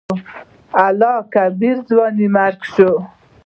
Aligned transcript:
الله 0.85 1.15
کبيره 1.35 1.81
!ځواني 1.89 2.27
مرګ 2.35 2.61
شې. 2.73 2.89